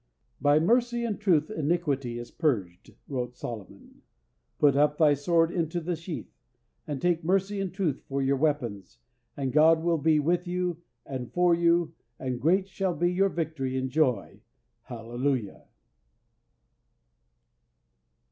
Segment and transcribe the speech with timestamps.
[0.41, 4.01] "By mercy and truth iniquity is purged," wrote Solomon.
[4.57, 6.33] "Put up thy sword into the sheath,
[6.87, 8.97] "and take mercy and truth for your weapons,
[9.37, 13.77] and God will be with you and for you, and great shall be your victory
[13.77, 14.41] and joy.
[14.85, 15.67] Hallelujah!